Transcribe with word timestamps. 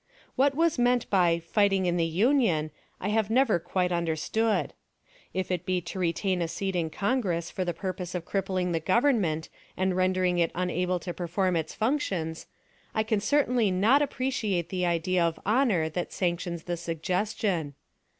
What 0.35 0.55
was 0.55 0.79
meant 0.79 1.07
by 1.11 1.37
"fighting 1.37 1.85
in 1.85 1.95
the 1.95 2.03
Union" 2.07 2.71
I 2.99 3.09
have 3.09 3.29
never 3.29 3.59
quite 3.59 3.91
understood. 3.91 4.73
If 5.31 5.51
it 5.51 5.63
be 5.63 5.79
to 5.81 5.99
retain 5.99 6.41
a 6.41 6.47
seat 6.47 6.75
in 6.75 6.89
Congress 6.89 7.51
for 7.51 7.63
the 7.63 7.71
purpose 7.75 8.15
of 8.15 8.25
crippling 8.25 8.71
the 8.71 8.79
Government 8.79 9.47
and 9.77 9.95
rendering 9.95 10.39
it 10.39 10.49
unable 10.55 10.97
to 11.01 11.13
perform 11.13 11.55
its 11.55 11.75
functions, 11.75 12.47
I 12.95 13.03
can 13.03 13.19
certainly 13.19 13.69
not 13.69 14.01
appreciate 14.01 14.69
the 14.69 14.87
idea 14.87 15.23
of 15.23 15.39
honor 15.45 15.87
that 15.89 16.11
sanctions 16.11 16.63
the 16.63 16.77
suggestion. 16.77 17.75